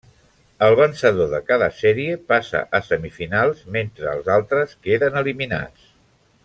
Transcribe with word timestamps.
El 0.67 0.77
vencedor 0.77 1.29
de 1.33 1.41
cada 1.49 1.67
sèrie 1.81 2.15
passa 2.33 2.63
a 2.79 2.81
semifinals, 2.89 3.63
mentre 3.77 4.11
els 4.15 4.35
altres 4.41 4.75
queden 4.89 5.21
eliminats. 5.23 5.91